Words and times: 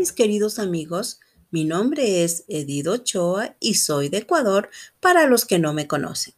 Mis 0.00 0.12
queridos 0.12 0.58
amigos, 0.58 1.20
mi 1.50 1.66
nombre 1.66 2.24
es 2.24 2.44
Edido 2.48 2.94
Ochoa 2.94 3.54
y 3.60 3.74
soy 3.74 4.08
de 4.08 4.16
Ecuador 4.16 4.70
para 4.98 5.26
los 5.26 5.44
que 5.44 5.58
no 5.58 5.74
me 5.74 5.86
conocen. 5.86 6.32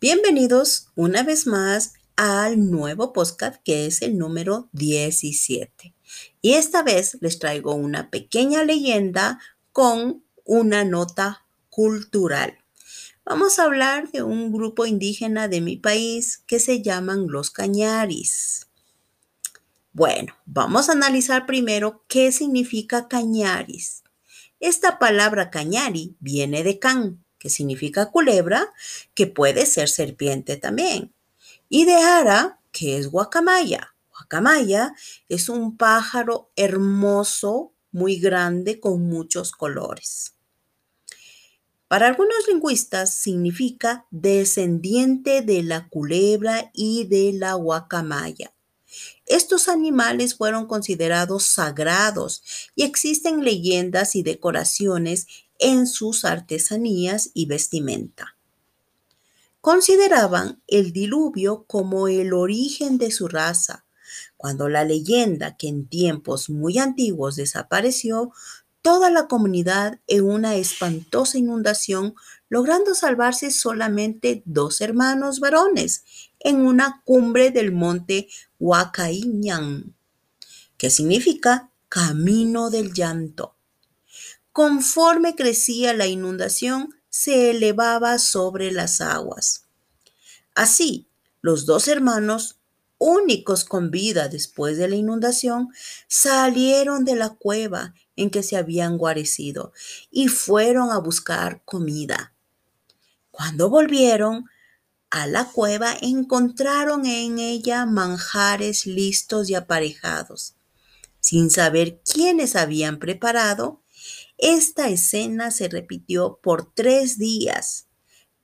Bienvenidos 0.00 0.92
una 0.94 1.24
vez 1.24 1.48
más 1.48 1.94
al 2.14 2.70
nuevo 2.70 3.12
podcast 3.12 3.60
que 3.64 3.86
es 3.86 4.00
el 4.00 4.16
número 4.16 4.68
17. 4.70 5.92
Y 6.40 6.52
esta 6.52 6.84
vez 6.84 7.18
les 7.20 7.40
traigo 7.40 7.74
una 7.74 8.10
pequeña 8.10 8.62
leyenda 8.62 9.40
con 9.72 10.22
una 10.44 10.84
nota 10.84 11.48
cultural. 11.68 12.58
Vamos 13.24 13.58
a 13.58 13.64
hablar 13.64 14.12
de 14.12 14.22
un 14.22 14.52
grupo 14.52 14.86
indígena 14.86 15.48
de 15.48 15.60
mi 15.60 15.78
país 15.78 16.44
que 16.46 16.60
se 16.60 16.80
llaman 16.80 17.26
los 17.26 17.50
cañaris. 17.50 18.69
Bueno, 19.92 20.34
vamos 20.46 20.88
a 20.88 20.92
analizar 20.92 21.46
primero 21.46 22.04
qué 22.06 22.30
significa 22.30 23.08
cañaris. 23.08 24.04
Esta 24.60 25.00
palabra 25.00 25.50
cañari 25.50 26.16
viene 26.20 26.62
de 26.62 26.78
can, 26.78 27.24
que 27.38 27.50
significa 27.50 28.06
culebra, 28.06 28.72
que 29.14 29.26
puede 29.26 29.66
ser 29.66 29.88
serpiente 29.88 30.56
también, 30.56 31.12
y 31.68 31.86
de 31.86 31.94
ara, 31.94 32.60
que 32.70 32.98
es 32.98 33.08
guacamaya. 33.08 33.96
Guacamaya 34.10 34.94
es 35.28 35.48
un 35.48 35.76
pájaro 35.76 36.52
hermoso, 36.54 37.72
muy 37.90 38.20
grande, 38.20 38.78
con 38.78 39.02
muchos 39.08 39.50
colores. 39.50 40.36
Para 41.88 42.06
algunos 42.06 42.46
lingüistas 42.46 43.12
significa 43.12 44.06
descendiente 44.12 45.42
de 45.42 45.64
la 45.64 45.88
culebra 45.88 46.70
y 46.72 47.06
de 47.08 47.32
la 47.32 47.54
guacamaya. 47.54 48.52
Estos 49.26 49.68
animales 49.68 50.34
fueron 50.34 50.66
considerados 50.66 51.44
sagrados 51.44 52.42
y 52.74 52.82
existen 52.82 53.44
leyendas 53.44 54.16
y 54.16 54.22
decoraciones 54.22 55.26
en 55.58 55.86
sus 55.86 56.24
artesanías 56.24 57.30
y 57.34 57.46
vestimenta. 57.46 58.36
Consideraban 59.60 60.62
el 60.66 60.92
diluvio 60.92 61.64
como 61.66 62.08
el 62.08 62.32
origen 62.32 62.96
de 62.96 63.10
su 63.10 63.28
raza, 63.28 63.84
cuando 64.36 64.68
la 64.68 64.84
leyenda 64.84 65.56
que 65.56 65.68
en 65.68 65.86
tiempos 65.86 66.48
muy 66.48 66.78
antiguos 66.78 67.36
desapareció, 67.36 68.32
toda 68.82 69.10
la 69.10 69.28
comunidad 69.28 70.00
en 70.06 70.24
una 70.24 70.56
espantosa 70.56 71.36
inundación, 71.36 72.14
logrando 72.48 72.94
salvarse 72.94 73.50
solamente 73.50 74.42
dos 74.46 74.80
hermanos 74.80 75.40
varones 75.40 76.04
en 76.40 76.66
una 76.66 77.02
cumbre 77.04 77.50
del 77.50 77.72
monte 77.72 78.28
Huacaiñán, 78.58 79.94
que 80.76 80.90
significa 80.90 81.70
camino 81.88 82.70
del 82.70 82.92
llanto. 82.92 83.56
Conforme 84.52 85.36
crecía 85.36 85.94
la 85.94 86.06
inundación, 86.06 86.94
se 87.08 87.50
elevaba 87.50 88.18
sobre 88.18 88.72
las 88.72 89.00
aguas. 89.00 89.66
Así, 90.54 91.08
los 91.40 91.66
dos 91.66 91.88
hermanos, 91.88 92.58
únicos 92.98 93.64
con 93.64 93.90
vida 93.90 94.28
después 94.28 94.76
de 94.76 94.88
la 94.88 94.96
inundación, 94.96 95.68
salieron 96.06 97.04
de 97.04 97.16
la 97.16 97.30
cueva 97.30 97.94
en 98.16 98.30
que 98.30 98.42
se 98.42 98.56
habían 98.56 98.98
guarecido 98.98 99.72
y 100.10 100.28
fueron 100.28 100.90
a 100.90 100.98
buscar 100.98 101.62
comida. 101.64 102.34
Cuando 103.30 103.70
volvieron, 103.70 104.49
a 105.10 105.26
la 105.26 105.46
cueva 105.50 105.96
encontraron 106.00 107.04
en 107.04 107.38
ella 107.38 107.84
manjares 107.84 108.86
listos 108.86 109.50
y 109.50 109.54
aparejados. 109.54 110.54
Sin 111.18 111.50
saber 111.50 112.00
quiénes 112.02 112.56
habían 112.56 112.98
preparado, 112.98 113.82
esta 114.38 114.88
escena 114.88 115.50
se 115.50 115.68
repitió 115.68 116.38
por 116.42 116.72
tres 116.72 117.18
días, 117.18 117.88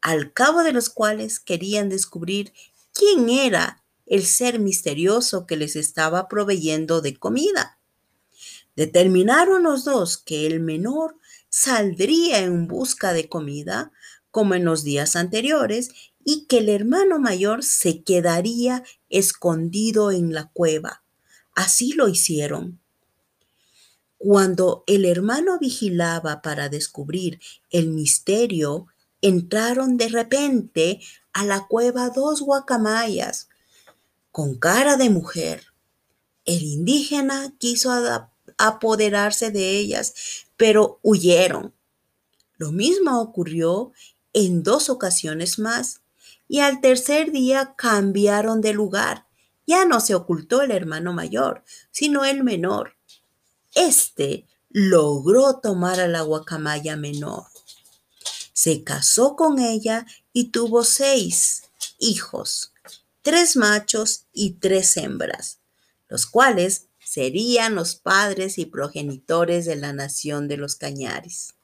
al 0.00 0.32
cabo 0.32 0.62
de 0.62 0.72
los 0.72 0.90
cuales 0.90 1.40
querían 1.40 1.88
descubrir 1.88 2.52
quién 2.92 3.30
era 3.30 3.82
el 4.04 4.26
ser 4.26 4.58
misterioso 4.58 5.46
que 5.46 5.56
les 5.56 5.74
estaba 5.76 6.28
proveyendo 6.28 7.00
de 7.00 7.16
comida. 7.16 7.78
Determinaron 8.74 9.62
los 9.62 9.84
dos 9.84 10.18
que 10.18 10.46
el 10.46 10.60
menor 10.60 11.16
saldría 11.48 12.40
en 12.40 12.68
busca 12.68 13.14
de 13.14 13.28
comida, 13.28 13.90
como 14.36 14.54
en 14.54 14.66
los 14.66 14.84
días 14.84 15.16
anteriores, 15.16 15.92
y 16.22 16.44
que 16.44 16.58
el 16.58 16.68
hermano 16.68 17.18
mayor 17.18 17.64
se 17.64 18.02
quedaría 18.02 18.84
escondido 19.08 20.10
en 20.10 20.34
la 20.34 20.50
cueva. 20.50 21.02
Así 21.54 21.94
lo 21.94 22.06
hicieron. 22.06 22.78
Cuando 24.18 24.84
el 24.86 25.06
hermano 25.06 25.58
vigilaba 25.58 26.42
para 26.42 26.68
descubrir 26.68 27.40
el 27.70 27.88
misterio, 27.88 28.88
entraron 29.22 29.96
de 29.96 30.08
repente 30.10 31.00
a 31.32 31.46
la 31.46 31.66
cueva 31.66 32.10
dos 32.10 32.42
guacamayas 32.42 33.48
con 34.32 34.58
cara 34.58 34.98
de 34.98 35.08
mujer. 35.08 35.64
El 36.44 36.62
indígena 36.62 37.54
quiso 37.58 37.90
apoderarse 38.58 39.50
de 39.50 39.78
ellas, 39.78 40.12
pero 40.58 41.00
huyeron. 41.02 41.72
Lo 42.58 42.72
mismo 42.72 43.20
ocurrió 43.20 43.92
en 44.36 44.62
dos 44.62 44.90
ocasiones 44.90 45.58
más 45.58 46.02
y 46.46 46.60
al 46.60 46.82
tercer 46.82 47.32
día 47.32 47.74
cambiaron 47.74 48.60
de 48.60 48.74
lugar. 48.74 49.26
Ya 49.66 49.86
no 49.86 49.98
se 49.98 50.14
ocultó 50.14 50.60
el 50.60 50.72
hermano 50.72 51.14
mayor, 51.14 51.64
sino 51.90 52.22
el 52.26 52.44
menor. 52.44 52.96
Este 53.74 54.46
logró 54.68 55.58
tomar 55.60 56.00
a 56.00 56.06
la 56.06 56.20
guacamaya 56.20 56.96
menor. 56.96 57.46
Se 58.52 58.84
casó 58.84 59.36
con 59.36 59.58
ella 59.58 60.04
y 60.34 60.50
tuvo 60.50 60.84
seis 60.84 61.62
hijos, 61.98 62.74
tres 63.22 63.56
machos 63.56 64.26
y 64.34 64.52
tres 64.52 64.98
hembras, 64.98 65.60
los 66.08 66.26
cuales 66.26 66.88
serían 67.02 67.74
los 67.74 67.94
padres 67.94 68.58
y 68.58 68.66
progenitores 68.66 69.64
de 69.64 69.76
la 69.76 69.94
nación 69.94 70.46
de 70.46 70.58
los 70.58 70.76
cañares. 70.76 71.54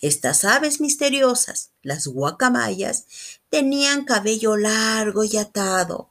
Estas 0.00 0.44
aves 0.44 0.80
misteriosas, 0.80 1.70
las 1.82 2.06
guacamayas, 2.06 3.04
tenían 3.50 4.04
cabello 4.04 4.56
largo 4.56 5.24
y 5.24 5.36
atado, 5.36 6.10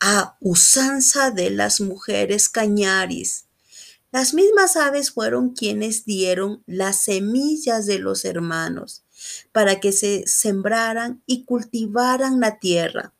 a 0.00 0.36
usanza 0.40 1.30
de 1.30 1.50
las 1.50 1.80
mujeres 1.80 2.48
cañaris. 2.48 3.44
Las 4.10 4.32
mismas 4.32 4.76
aves 4.76 5.10
fueron 5.10 5.50
quienes 5.50 6.04
dieron 6.04 6.62
las 6.66 7.02
semillas 7.02 7.86
de 7.86 7.98
los 7.98 8.24
hermanos 8.24 9.02
para 9.52 9.78
que 9.80 9.92
se 9.92 10.24
sembraran 10.26 11.22
y 11.26 11.44
cultivaran 11.44 12.40
la 12.40 12.58
tierra. 12.58 13.12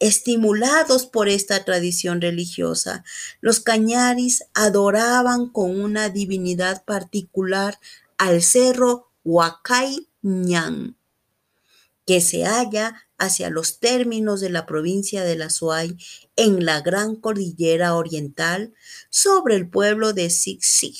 Estimulados 0.00 1.06
por 1.06 1.28
esta 1.28 1.64
tradición 1.64 2.20
religiosa, 2.20 3.04
los 3.40 3.60
cañaris 3.60 4.44
adoraban 4.52 5.48
con 5.48 5.80
una 5.80 6.08
divinidad 6.08 6.84
particular 6.84 7.78
al 8.18 8.42
cerro 8.42 9.10
Huacay 9.24 10.08
Ñan, 10.22 10.96
que 12.06 12.20
se 12.20 12.44
halla 12.44 13.08
hacia 13.18 13.50
los 13.50 13.78
términos 13.78 14.40
de 14.40 14.50
la 14.50 14.66
provincia 14.66 15.24
de 15.24 15.36
la 15.36 15.50
Suay 15.50 15.96
en 16.36 16.64
la 16.64 16.80
gran 16.80 17.16
cordillera 17.16 17.94
oriental 17.94 18.74
sobre 19.10 19.56
el 19.56 19.68
pueblo 19.68 20.12
de 20.12 20.30
Sig, 20.30 20.96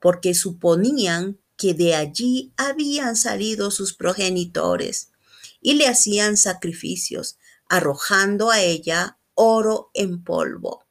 porque 0.00 0.34
suponían 0.34 1.38
que 1.56 1.74
de 1.74 1.94
allí 1.94 2.52
habían 2.56 3.16
salido 3.16 3.70
sus 3.70 3.94
progenitores 3.94 5.10
y 5.60 5.74
le 5.74 5.88
hacían 5.88 6.36
sacrificios, 6.36 7.38
arrojando 7.68 8.50
a 8.50 8.60
ella 8.60 9.18
oro 9.34 9.90
en 9.94 10.22
polvo. 10.22 10.84